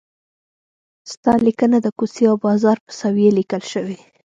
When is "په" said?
2.85-2.91